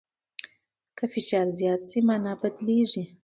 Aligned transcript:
که 0.97 1.03
فشار 1.13 1.47
زیات 1.57 1.81
سي، 1.89 1.99
مانا 2.07 2.33
بدلیږي. 2.41 3.03